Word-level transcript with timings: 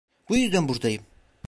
Bu 0.29 0.37
yüzden 0.37 0.67
buradayım. 0.67 1.03